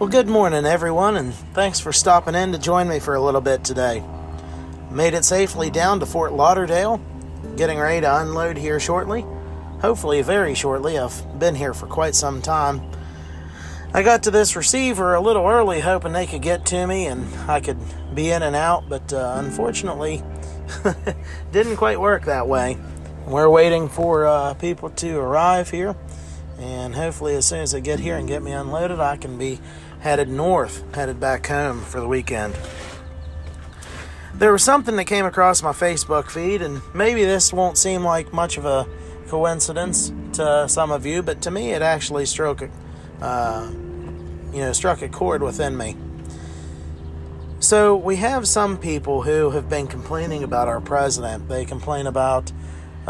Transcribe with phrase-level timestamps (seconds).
[0.00, 3.42] Well, good morning, everyone, and thanks for stopping in to join me for a little
[3.42, 4.02] bit today.
[4.90, 6.98] Made it safely down to Fort Lauderdale,
[7.58, 9.26] getting ready to unload here shortly.
[9.82, 10.98] Hopefully, very shortly.
[10.98, 12.80] I've been here for quite some time.
[13.92, 17.28] I got to this receiver a little early, hoping they could get to me and
[17.46, 17.76] I could
[18.14, 20.22] be in and out, but uh, unfortunately,
[21.52, 22.78] didn't quite work that way.
[23.26, 25.94] We're waiting for uh, people to arrive here,
[26.70, 29.60] and hopefully, as soon as they get here and get me unloaded, I can be
[30.00, 32.56] headed north, headed back home for the weekend.
[34.34, 38.32] There was something that came across my Facebook feed, and maybe this won't seem like
[38.32, 38.86] much of a
[39.28, 42.62] coincidence to some of you, but to me, it actually struck,
[43.20, 45.96] uh, you know, struck a chord within me.
[47.60, 51.48] So we have some people who have been complaining about our president.
[51.48, 52.50] They complain about,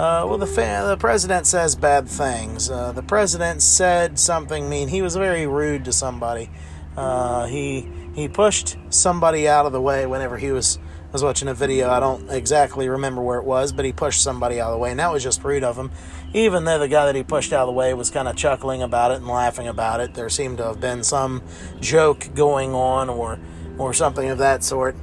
[0.00, 2.70] uh, well, the fa- the president says bad things.
[2.70, 4.88] Uh, the president said something mean.
[4.88, 6.48] He was very rude to somebody.
[6.96, 10.78] Uh, he he pushed somebody out of the way whenever he was
[11.12, 11.90] was watching a video.
[11.90, 14.90] I don't exactly remember where it was, but he pushed somebody out of the way,
[14.90, 15.90] and that was just rude of him.
[16.32, 18.82] Even though the guy that he pushed out of the way was kind of chuckling
[18.82, 21.42] about it and laughing about it, there seemed to have been some
[21.78, 23.38] joke going on or
[23.76, 24.96] or something of that sort.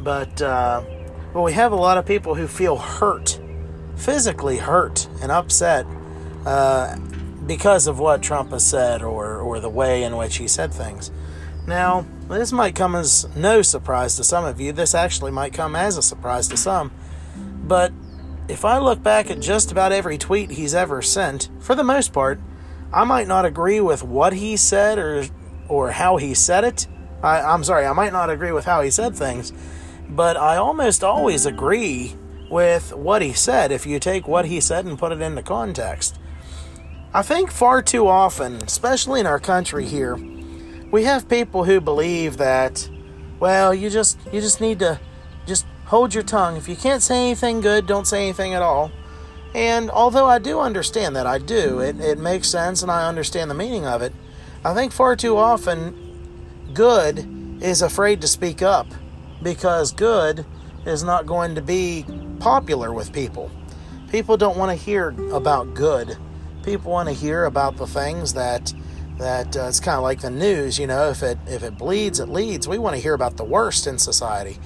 [0.00, 0.82] But uh,
[1.34, 3.38] but we have a lot of people who feel hurt,
[3.98, 5.84] physically hurt and upset.
[6.46, 6.96] Uh,
[7.48, 11.10] because of what Trump has said or, or the way in which he said things.
[11.66, 14.70] Now, this might come as no surprise to some of you.
[14.70, 16.92] This actually might come as a surprise to some.
[17.64, 17.92] But
[18.48, 22.12] if I look back at just about every tweet he's ever sent, for the most
[22.12, 22.38] part,
[22.92, 25.24] I might not agree with what he said or
[25.68, 26.86] or how he said it.
[27.22, 29.52] I, I'm sorry, I might not agree with how he said things,
[30.08, 32.14] but I almost always agree
[32.50, 33.72] with what he said.
[33.72, 36.18] If you take what he said and put it into context.
[37.12, 40.16] I think far too often, especially in our country here,
[40.90, 42.88] we have people who believe that
[43.40, 45.00] well you just you just need to
[45.46, 46.56] just hold your tongue.
[46.56, 48.90] If you can't say anything good don't say anything at all.
[49.54, 51.80] And although i do understand that i do.
[51.80, 54.12] It, it makes sense and i understand the meaning of it.
[54.64, 55.96] I think far too often
[56.74, 58.86] good is afraid to speak up
[59.42, 60.44] because good
[60.84, 62.04] is not going to be
[62.40, 63.50] popular with people
[64.10, 66.16] people don't want to hear about good
[66.62, 68.72] people want to hear about the things that
[69.18, 72.20] that uh, it's kind of like the news, you know, if it if it bleeds,
[72.20, 72.68] it leads.
[72.68, 74.58] We want to hear about the worst in society.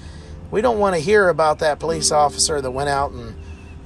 [0.51, 3.35] We don't want to hear about that police officer that went out and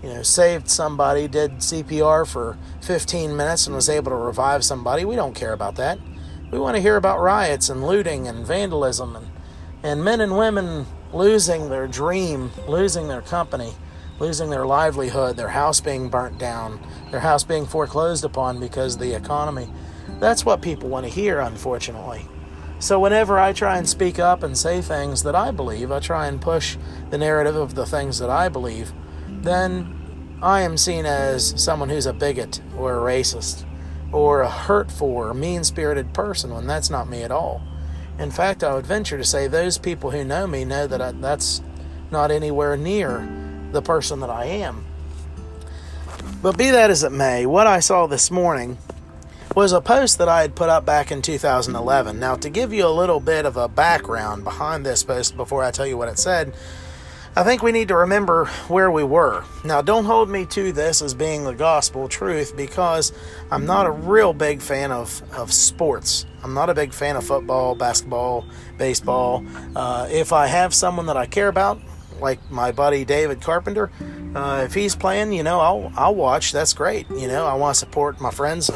[0.04, 5.06] you know saved somebody, did CPR for 15 minutes and was able to revive somebody.
[5.06, 6.00] We don't care about that.
[6.52, 9.28] We want to hear about riots and looting and vandalism and
[9.84, 13.74] and men and women losing their dream, losing their company,
[14.20, 16.80] losing their livelihood, their house being burnt down,
[17.12, 19.70] their house being foreclosed upon because the economy
[20.20, 22.26] that's what people want to hear, unfortunately.
[22.80, 26.28] So, whenever I try and speak up and say things that I believe, I try
[26.28, 26.78] and push
[27.10, 28.94] the narrative of the things that I believe,
[29.28, 33.66] then I am seen as someone who's a bigot or a racist
[34.12, 37.62] or a hurtful or mean spirited person when that's not me at all.
[38.20, 41.12] In fact, I would venture to say those people who know me know that I,
[41.12, 41.62] that's
[42.12, 43.28] not anywhere near
[43.72, 44.86] the person that I am.
[46.42, 48.78] But be that as it may, what I saw this morning
[49.56, 52.20] was a post that I had put up back in 2011.
[52.20, 55.72] Now, to give you a little bit of a background behind this post before I
[55.72, 56.54] tell you what it said,
[57.38, 59.44] I think we need to remember where we were.
[59.64, 63.14] Now, don't hold me to this as being the gospel truth because
[63.52, 66.26] I'm not a real big fan of, of sports.
[66.44, 68.44] I'm not a big fan of football, basketball,
[68.80, 69.46] baseball.
[69.76, 71.80] Uh, if I have someone that I care about,
[72.20, 73.92] like my buddy David Carpenter,
[74.34, 76.52] uh, if he's playing, you know, I'll I'll watch.
[76.52, 77.08] That's great.
[77.12, 78.72] You know, I want to support my friends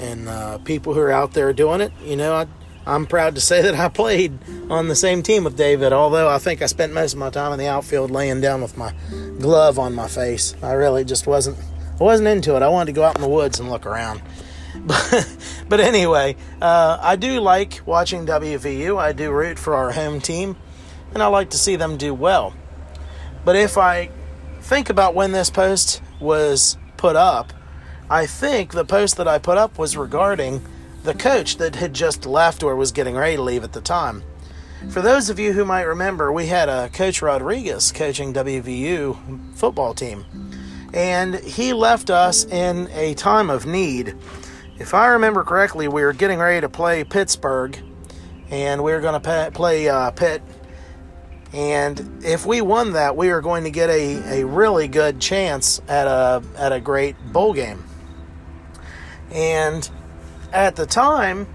[0.00, 1.92] and uh, people who are out there doing it.
[2.02, 2.46] You know, I,
[2.86, 4.38] I'm proud to say that I played
[4.70, 7.52] on the same team with David, although I think I spent most of my time
[7.52, 8.94] in the outfield laying down with my
[9.38, 10.54] glove on my face.
[10.62, 11.58] I really just wasn't
[12.00, 12.62] I wasn't into it.
[12.62, 14.22] I wanted to go out in the woods and look around.
[14.82, 15.36] But,
[15.68, 18.98] but anyway, uh, I do like watching WVU.
[18.98, 20.56] I do root for our home team,
[21.12, 22.54] and I like to see them do well.
[23.44, 24.10] But if I
[24.62, 27.52] think about when this post was put up,
[28.08, 30.62] I think the post that I put up was regarding
[31.02, 34.22] the coach that had just left or was getting ready to leave at the time.
[34.88, 39.92] For those of you who might remember, we had a Coach Rodriguez coaching WVU football
[39.92, 40.24] team,
[40.94, 44.16] and he left us in a time of need.
[44.78, 47.78] If I remember correctly, we were getting ready to play Pittsburgh,
[48.48, 50.42] and we were going to play uh, Pitt.
[51.52, 55.82] And if we won that, we were going to get a, a really good chance
[55.88, 57.84] at a at a great bowl game.
[59.30, 59.88] And
[60.52, 61.46] at the time,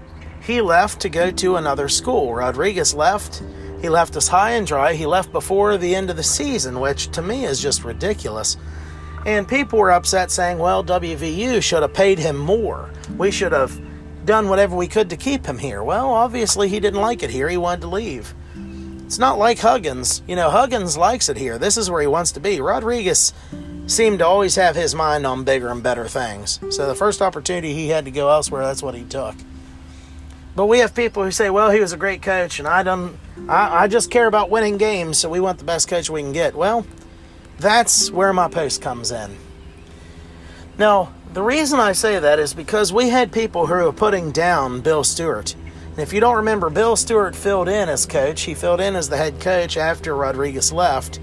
[0.42, 2.34] he left to go to another school.
[2.34, 3.42] Rodriguez left.
[3.80, 4.94] He left us high and dry.
[4.94, 8.56] He left before the end of the season, which to me is just ridiculous.
[9.26, 12.90] And people were upset saying, well, WVU should have paid him more.
[13.18, 13.80] We should have
[14.24, 15.82] done whatever we could to keep him here.
[15.82, 17.48] Well, obviously, he didn't like it here.
[17.48, 18.34] He wanted to leave.
[19.04, 20.22] It's not like Huggins.
[20.26, 21.58] You know, Huggins likes it here.
[21.58, 22.60] This is where he wants to be.
[22.60, 23.32] Rodriguez
[23.86, 26.58] seemed to always have his mind on bigger and better things.
[26.70, 29.34] So the first opportunity he had to go elsewhere, that's what he took.
[30.54, 33.18] But we have people who say, well, he was a great coach, and I don't
[33.48, 36.32] I, I just care about winning games, so we want the best coach we can
[36.32, 36.54] get.
[36.54, 36.86] Well,
[37.58, 39.36] that's where my post comes in.
[40.78, 44.80] Now, the reason I say that is because we had people who were putting down
[44.80, 45.54] Bill Stewart.
[45.54, 48.42] And if you don't remember, Bill Stewart filled in as coach.
[48.42, 51.20] He filled in as the head coach after Rodriguez left.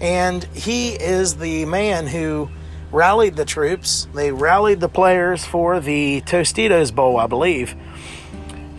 [0.00, 2.50] And he is the man who
[2.92, 4.08] rallied the troops.
[4.14, 7.74] They rallied the players for the Tostitos Bowl, I believe.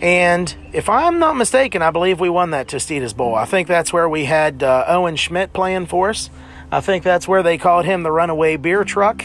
[0.00, 3.34] And if I'm not mistaken, I believe we won that Tostitos Bowl.
[3.34, 6.30] I think that's where we had uh, Owen Schmidt playing for us.
[6.70, 9.24] I think that's where they called him the runaway beer truck.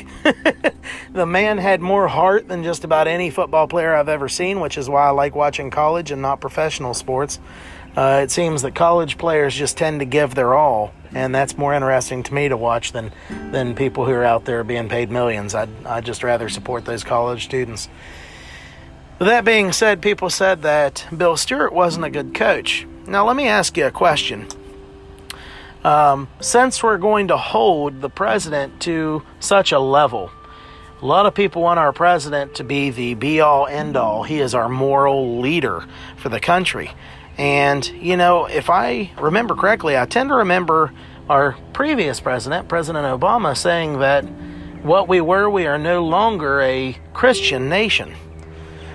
[1.12, 4.78] the man had more heart than just about any football player I've ever seen, which
[4.78, 7.40] is why I like watching college and not professional sports.
[7.98, 11.74] Uh, it seems that college players just tend to give their all, and that's more
[11.74, 13.12] interesting to me to watch than
[13.52, 15.54] than people who are out there being paid millions.
[15.54, 17.90] I'd, I'd just rather support those college students.
[19.20, 22.88] With that being said, people said that Bill Stewart wasn't a good coach.
[23.06, 24.48] Now, let me ask you a question.
[25.84, 30.32] Um, since we're going to hold the president to such a level,
[31.02, 34.24] a lot of people want our president to be the be all end all.
[34.24, 35.86] He is our moral leader
[36.16, 36.92] for the country.
[37.38, 40.94] And, you know, if I remember correctly, I tend to remember
[41.30, 44.24] our previous president, President Obama, saying that
[44.84, 48.14] what we were, we are no longer a Christian nation.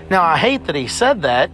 [0.08, 1.50] Now, I hate that he said that,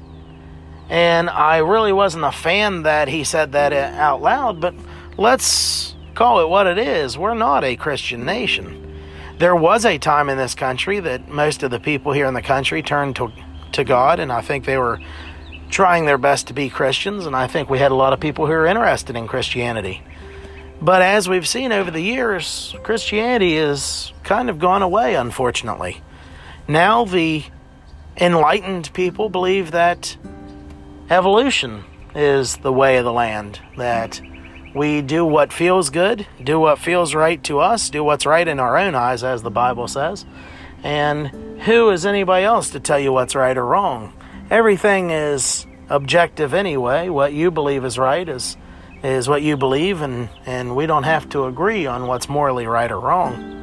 [0.89, 4.75] and I really wasn't a fan that he said that out loud, but
[5.17, 7.19] let's call it what it is.
[7.19, 8.81] We're not a Christian nation.
[9.39, 12.43] There was a time in this country that most of the people here in the
[12.43, 13.33] country turned to,
[13.73, 15.01] to God, and I think they were
[15.71, 18.47] trying their best to be Christians, and I think we had a lot of people
[18.47, 20.03] who were interested in Christianity.
[20.81, 26.01] But as we've seen over the years, Christianity has kind of gone away, unfortunately.
[26.69, 27.45] Now, the
[28.17, 30.17] enlightened people believe that
[31.11, 31.85] evolution
[32.15, 34.21] is the way of the land, that
[34.75, 38.59] we do what feels good, do what feels right to us, do what's right in
[38.59, 40.27] our own eyes, as the Bible says.
[40.83, 41.29] And
[41.63, 44.13] who is anybody else to tell you what's right or wrong?
[44.51, 47.09] Everything is objective anyway.
[47.09, 48.57] What you believe is right is
[49.03, 52.91] is what you believe, and, and we don't have to agree on what's morally right
[52.91, 53.61] or wrong.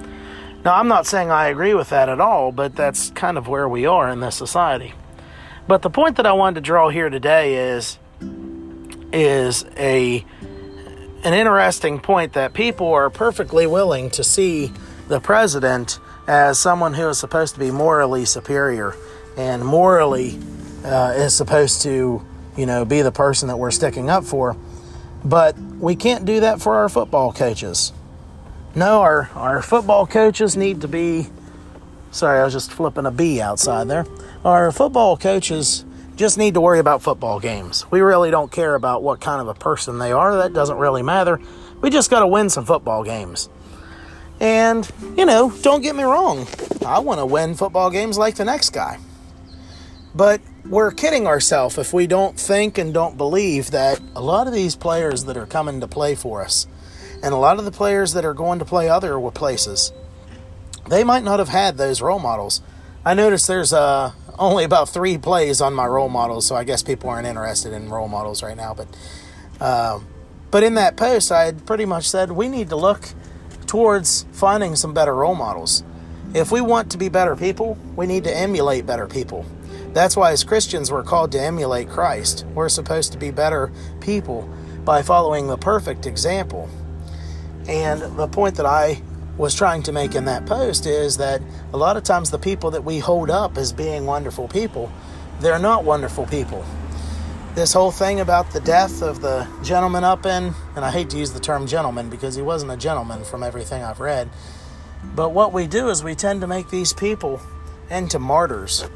[0.63, 3.67] Now, I'm not saying I agree with that at all, but that's kind of where
[3.67, 4.93] we are in this society.
[5.67, 7.97] But the point that I wanted to draw here today is
[9.11, 10.23] is a
[11.23, 14.71] an interesting point that people are perfectly willing to see
[15.07, 18.95] the president as someone who is supposed to be morally superior
[19.37, 20.39] and morally
[20.83, 22.25] uh, is supposed to,
[22.57, 24.55] you know, be the person that we're sticking up for.
[25.23, 27.93] But we can't do that for our football coaches.
[28.73, 31.27] No, our, our football coaches need to be.
[32.11, 34.05] Sorry, I was just flipping a bee outside there.
[34.43, 35.85] Our football coaches
[36.21, 37.85] just need to worry about football games.
[37.91, 40.37] We really don't care about what kind of a person they are.
[40.37, 41.41] That doesn't really matter.
[41.81, 43.49] We just got to win some football games.
[44.39, 46.47] And, you know, don't get me wrong.
[46.85, 48.97] I want to win football games like the next guy.
[50.15, 54.53] But we're kidding ourselves if we don't think and don't believe that a lot of
[54.53, 56.67] these players that are coming to play for us,
[57.23, 59.91] and a lot of the players that are going to play other places,
[60.89, 62.61] they might not have had those role models.
[63.03, 66.81] I noticed there's uh, only about three plays on my role models, so I guess
[66.81, 68.73] people aren't interested in role models right now.
[68.73, 68.87] But,
[69.61, 69.99] uh,
[70.49, 73.09] but in that post, I had pretty much said we need to look
[73.67, 75.83] towards finding some better role models.
[76.33, 79.45] If we want to be better people, we need to emulate better people.
[79.93, 82.45] That's why, as Christians, we're called to emulate Christ.
[82.55, 84.49] We're supposed to be better people
[84.83, 86.67] by following the perfect example.
[87.67, 89.01] And the point that I
[89.41, 91.41] was trying to make in that post is that
[91.73, 94.91] a lot of times the people that we hold up as being wonderful people,
[95.39, 96.63] they're not wonderful people.
[97.55, 101.17] This whole thing about the death of the gentleman up in, and I hate to
[101.17, 104.29] use the term gentleman because he wasn't a gentleman from everything I've read,
[105.15, 107.41] but what we do is we tend to make these people
[107.89, 108.87] into martyrs.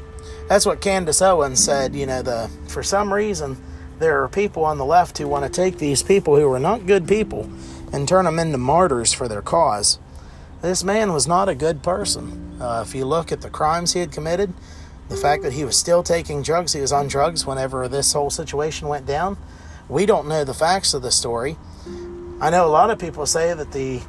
[0.48, 3.60] That's what Candace Owens said, you know, the for some reason
[3.98, 6.86] there are people on the left who want to take these people who are not
[6.86, 7.50] good people
[7.92, 9.98] and turn them into martyrs for their cause.
[10.66, 12.60] This man was not a good person.
[12.60, 14.52] Uh, if you look at the crimes he had committed,
[15.08, 18.30] The fact that he was still taking drugs, he was on drugs whenever this whole
[18.30, 19.36] situation went down.
[19.88, 21.56] We don't know the facts of the story.
[22.40, 24.02] I know a lot of people say that the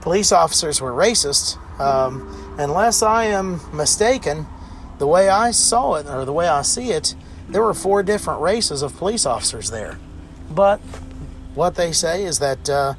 [0.00, 1.58] police officers were racist.
[1.80, 4.46] Um, unless I am mistaken,
[4.98, 7.14] the way I saw it, or the way I see it,
[7.48, 9.98] there were four different races of police officers there.
[10.50, 10.80] But
[11.54, 12.94] what they say is that uh,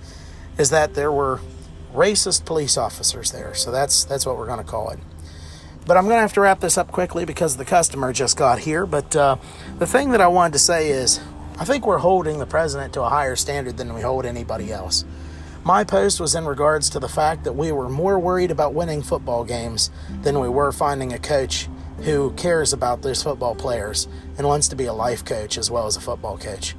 [0.57, 1.41] is that there were
[1.93, 3.53] racist police officers there.
[3.53, 5.00] So that's that's what we're going to call it.
[5.85, 8.59] But I'm going to have to wrap this up quickly because the customer just got
[8.59, 8.85] here.
[8.85, 9.35] But uh,
[9.79, 11.19] the thing that I wanted to say is,
[11.57, 15.03] I think we're holding the president to a higher standard than we hold anybody else.
[15.65, 19.01] My post was in regards to the fact that we were more worried about winning
[19.01, 21.69] football games than we were finding a coach
[22.00, 24.07] who cares about those football players
[24.38, 26.75] and wants to be a life coach as well as a football coach.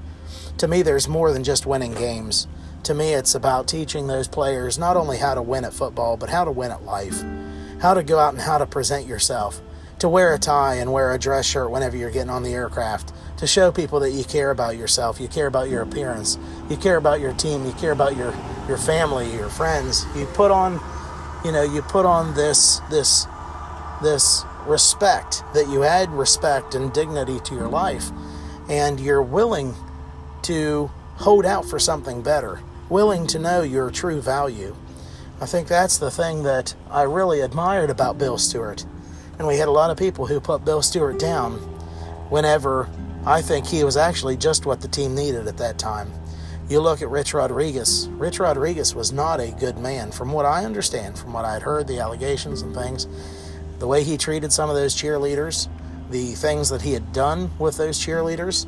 [0.58, 2.46] To me, there's more than just winning games.
[2.84, 6.28] To me, it's about teaching those players not only how to win at football, but
[6.28, 7.24] how to win at life.
[7.80, 9.62] How to go out and how to present yourself,
[10.00, 13.14] to wear a tie and wear a dress shirt whenever you're getting on the aircraft,
[13.38, 16.38] to show people that you care about yourself, you care about your appearance,
[16.68, 18.34] you care about your team, you care about your
[18.68, 20.04] your family, your friends.
[20.14, 20.78] You put on,
[21.42, 23.26] you know, you put on this this
[24.02, 28.10] this respect that you add respect and dignity to your life.
[28.68, 29.74] And you're willing
[30.42, 34.76] to hold out for something better, willing to know your true value.
[35.40, 38.84] I think that's the thing that I really admired about Bill Stewart.
[39.38, 41.54] And we had a lot of people who put Bill Stewart down
[42.30, 42.88] whenever
[43.26, 46.12] I think he was actually just what the team needed at that time.
[46.68, 48.08] You look at Rich Rodriguez.
[48.10, 51.62] Rich Rodriguez was not a good man, from what I understand, from what I had
[51.62, 53.06] heard, the allegations and things.
[53.80, 55.68] The way he treated some of those cheerleaders,
[56.10, 58.66] the things that he had done with those cheerleaders,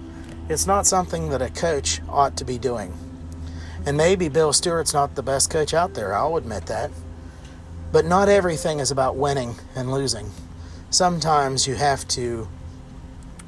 [0.49, 2.93] it's not something that a coach ought to be doing.
[3.87, 6.91] And maybe Bill Stewart's not the best coach out there, I'll admit that.
[7.93, 10.33] But not everything is about winning and losing.
[10.91, 12.49] Sometimes you have to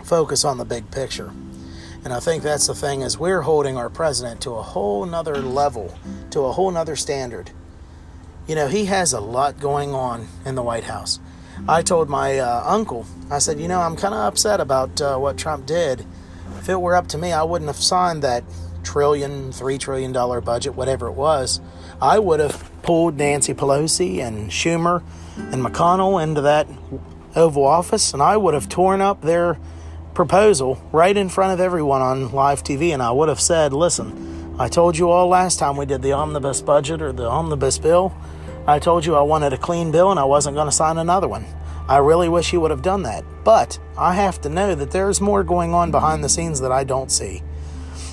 [0.04, 1.32] focus on the big picture.
[2.04, 5.38] And I think that's the thing is we're holding our president to a whole nother
[5.38, 5.98] level,
[6.30, 7.50] to a whole nother standard.
[8.46, 11.18] You know, he has a lot going on in the White House.
[11.68, 15.18] I told my uh, uncle, I said, you know, I'm kind of upset about uh,
[15.18, 16.06] what Trump did.
[16.58, 18.44] If it were up to me, I wouldn't have signed that
[18.88, 21.60] trillion, three trillion dollar budget, whatever it was,
[22.00, 25.02] I would have pulled Nancy Pelosi and Schumer
[25.36, 26.66] and McConnell into that
[27.36, 29.58] Oval Office, and I would have torn up their
[30.14, 34.56] proposal right in front of everyone on live TV, and I would have said, "Listen,
[34.58, 38.14] I told you all last time we did the omnibus budget or the omnibus bill.
[38.66, 41.28] I told you I wanted a clean bill, and I wasn't going to sign another
[41.28, 41.44] one."
[41.88, 43.24] I really wish you would have done that.
[43.44, 46.84] But I have to know that there's more going on behind the scenes that I
[46.84, 47.42] don't see.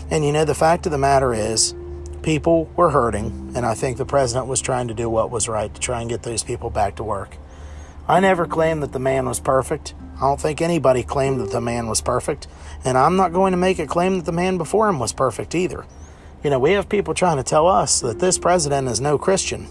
[0.09, 1.73] And you know, the fact of the matter is,
[2.21, 5.73] people were hurting, and I think the president was trying to do what was right
[5.73, 7.37] to try and get those people back to work.
[8.07, 9.95] I never claimed that the man was perfect.
[10.17, 12.47] I don't think anybody claimed that the man was perfect,
[12.83, 15.55] and I'm not going to make a claim that the man before him was perfect
[15.55, 15.85] either.
[16.43, 19.67] You know, we have people trying to tell us that this president is no Christian.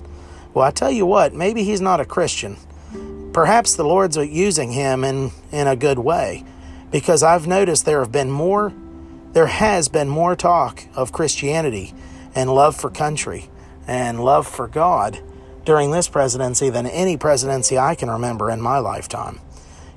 [0.52, 2.56] Well, I tell you what, maybe he's not a Christian.
[3.32, 6.44] Perhaps the Lord's using him in, in a good way,
[6.90, 8.72] because I've noticed there have been more
[9.34, 11.92] there has been more talk of Christianity
[12.36, 13.50] and love for country
[13.86, 15.18] and love for God
[15.64, 19.40] during this presidency than any presidency I can remember in my lifetime.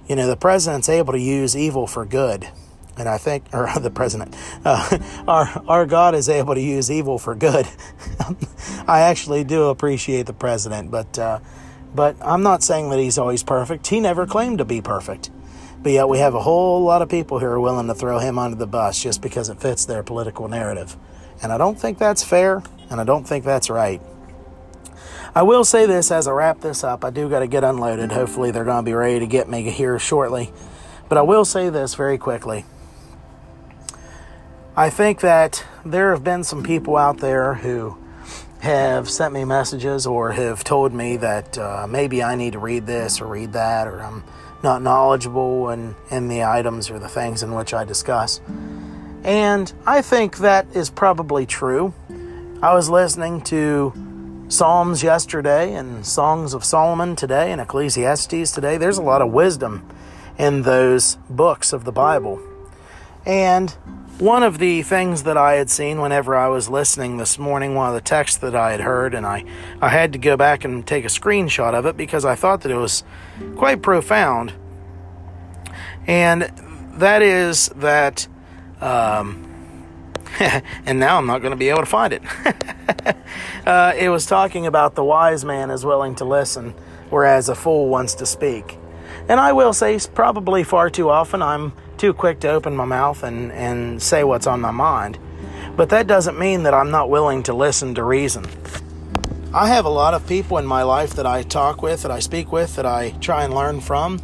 [0.08, 2.50] You know, the president's able to use evil for good.
[2.98, 7.20] And I think, or the president, uh, our, our God is able to use evil
[7.20, 7.68] for good.
[8.88, 11.40] I actually do appreciate the president, but, uh,
[11.94, 13.86] but I'm not saying that he's always perfect.
[13.86, 15.30] He never claimed to be perfect.
[15.84, 18.38] But yet we have a whole lot of people who are willing to throw him
[18.38, 20.98] under the bus just because it fits their political narrative.
[21.42, 24.02] And I don't think that's fair, and I don't think that's right.
[25.36, 27.06] I will say this as I wrap this up.
[27.06, 28.12] I do got to get unloaded.
[28.12, 30.52] Hopefully, they're going to be ready to get me here shortly.
[31.10, 32.66] But I will say this very quickly.
[34.76, 37.98] I think that there have been some people out there who
[38.60, 42.86] have sent me messages or have told me that uh, maybe I need to read
[42.88, 44.24] this or read that, or I'm
[44.64, 48.42] not knowledgeable in, in the items or the things in which I discuss.
[49.24, 51.94] And I think that is probably true.
[52.62, 53.94] I was listening to
[54.50, 58.78] Psalms yesterday and Songs of Solomon today and Ecclesiastes today.
[58.78, 59.88] There's a lot of wisdom
[60.38, 62.42] in those books of the Bible.
[63.26, 63.76] And
[64.20, 67.90] one of the things that I had seen whenever I was listening this morning, one
[67.90, 69.46] of the texts that I had heard, and I,
[69.80, 72.72] I had to go back and take a screenshot of it because I thought that
[72.72, 73.04] it was
[73.56, 74.54] quite profound.
[76.08, 76.52] And
[76.96, 78.28] that is that,
[78.82, 79.46] um,
[80.40, 82.24] and now I'm not going to be able to find it.
[83.68, 86.74] uh, it was talking about the wise man is willing to listen,
[87.12, 88.80] whereas a fool wants to speak.
[89.30, 93.24] And I will say, probably far too often, I'm too quick to open my mouth
[93.24, 95.18] and, and say what's on my mind.
[95.76, 98.46] But that doesn't mean that I'm not willing to listen to reason.
[99.54, 102.20] I have a lot of people in my life that I talk with, that I
[102.20, 104.20] speak with, that I try and learn from.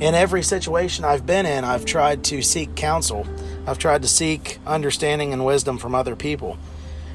[0.00, 3.26] In every situation I've been in, I've tried to seek counsel.
[3.66, 6.58] I've tried to seek understanding and wisdom from other people.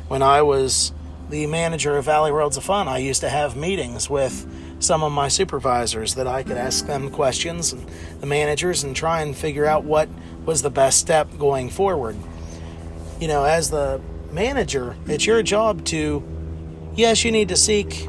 [0.08, 0.92] When I was
[1.30, 4.46] the manager of Valley Worlds of Fun, I used to have meetings with
[4.82, 7.88] some of my supervisors that I could ask them questions and
[8.20, 10.10] the managers and try and figure out what
[10.44, 12.18] was the best step going forward.
[13.20, 16.24] You know, as the manager, it's your job to,
[16.96, 18.08] yes, you need to seek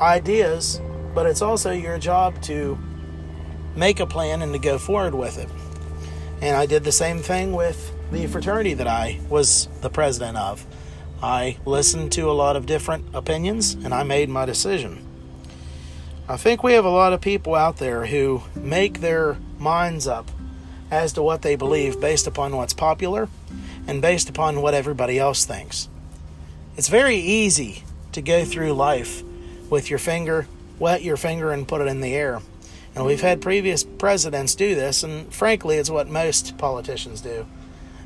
[0.00, 0.80] ideas,
[1.14, 2.78] but it's also your job to
[3.74, 5.48] make a plan and to go forward with it.
[6.40, 10.64] And I did the same thing with the fraternity that I was the president of.
[11.20, 15.07] I listened to a lot of different opinions and I made my decision.
[16.30, 20.30] I think we have a lot of people out there who make their minds up
[20.90, 23.30] as to what they believe based upon what's popular
[23.86, 25.88] and based upon what everybody else thinks.
[26.76, 27.82] It's very easy
[28.12, 29.22] to go through life
[29.70, 30.46] with your finger,
[30.78, 32.42] wet your finger, and put it in the air.
[32.94, 37.46] And we've had previous presidents do this, and frankly, it's what most politicians do.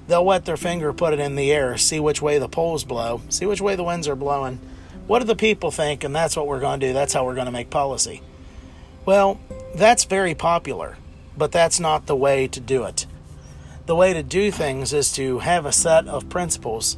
[0.06, 3.20] They'll wet their finger, put it in the air, see which way the poles blow,
[3.28, 4.60] see which way the winds are blowing,
[5.06, 6.04] what do the people think?
[6.04, 6.92] And that's what we're going to do.
[6.92, 8.22] That's how we're going to make policy.
[9.04, 9.40] Well,
[9.74, 10.96] that's very popular,
[11.36, 13.06] but that's not the way to do it.
[13.86, 16.96] The way to do things is to have a set of principles,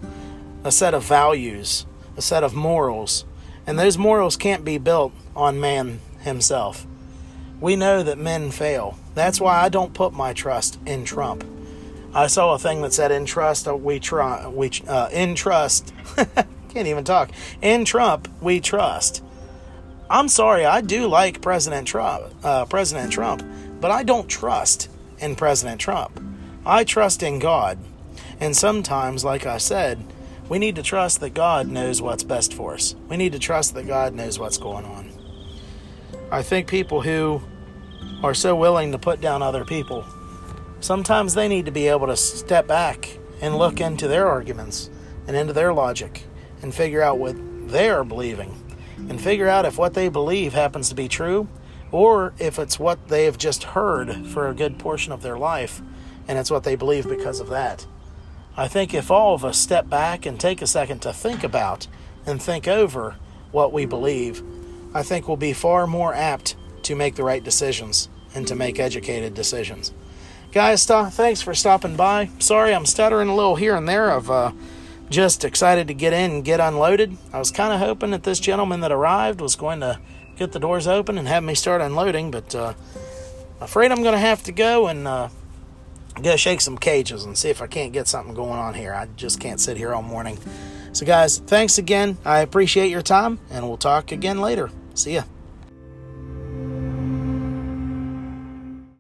[0.65, 3.25] a set of values, a set of morals,
[3.67, 6.87] and those morals can't be built on man himself.
[7.61, 8.99] We know that men fail.
[9.15, 11.45] That's why I don't put my trust in Trump.
[12.13, 15.93] I saw a thing that said in trust we try we uh, in trust
[16.75, 17.31] can't even talk.
[17.63, 19.23] In Trump, we trust.
[20.11, 23.43] I'm sorry, I do like President Trump, uh, President Trump,
[23.81, 24.91] but I don't trust
[25.21, 26.21] in President Trump.
[26.67, 27.79] I trust in God.
[28.41, 30.05] And sometimes, like I said,
[30.49, 32.95] we need to trust that God knows what's best for us.
[33.09, 35.11] We need to trust that God knows what's going on.
[36.31, 37.41] I think people who
[38.23, 40.05] are so willing to put down other people,
[40.81, 44.91] sometimes they need to be able to step back and look into their arguments
[45.27, 46.25] and into their logic
[46.65, 47.37] and figure out what
[47.69, 48.51] they are believing
[49.11, 51.47] and figure out if what they believe happens to be true
[51.93, 55.83] or if it's what they have just heard for a good portion of their life
[56.27, 57.87] and it's what they believe because of that.
[58.57, 61.87] I think if all of us step back and take a second to think about
[62.25, 63.17] and think over
[63.53, 64.43] what we believe,
[64.95, 68.81] I think we'll be far more apt to make the right decisions and to make
[68.81, 69.93] educated decisions.
[70.51, 72.31] Guys, thanks for stopping by.
[72.39, 74.11] Sorry I'm stuttering a little here and there.
[74.11, 74.53] I've uh,
[75.15, 77.17] just excited to get in and get unloaded.
[77.33, 80.01] I was kind of hoping that this gentleman that arrived was going to
[80.37, 82.75] get the doors open and have me start unloading, but uh,
[83.61, 85.29] afraid I'm going to have to go and uh,
[86.23, 88.93] go shake some cages and see if I can't get something going on here.
[88.93, 90.39] I just can't sit here all morning.
[90.93, 92.19] So, guys, thanks again.
[92.25, 94.71] I appreciate your time, and we'll talk again later.
[94.95, 95.25] See ya.